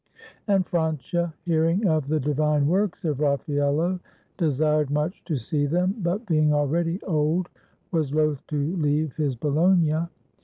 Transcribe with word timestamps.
And 0.47 0.65
Francia, 0.65 1.31
hearing 1.45 1.87
of 1.87 2.07
the 2.07 2.19
divine 2.19 2.67
works 2.67 3.05
of 3.05 3.19
Raffaello, 3.19 3.99
desired 4.35 4.89
much 4.89 5.23
to 5.25 5.37
see 5.37 5.67
them, 5.67 5.93
but 5.99 6.25
being 6.25 6.55
already 6.55 6.99
old 7.03 7.49
was 7.91 8.11
loath 8.11 8.41
to 8.47 8.75
leave 8.77 9.13
his 9.15 9.35
Bologna. 9.35 10.07